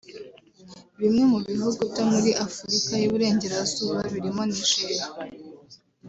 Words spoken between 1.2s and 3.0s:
mu bihugu byo muri Afurika